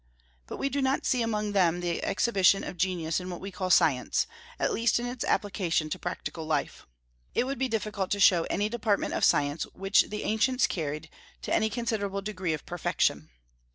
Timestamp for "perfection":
12.65-13.29